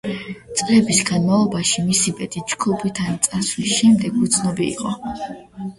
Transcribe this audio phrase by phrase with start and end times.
[0.61, 4.99] წლების განმავლობაში მისი ბედი, ჯგუფიდან წასვლის შემდეგ უცნობი იყო.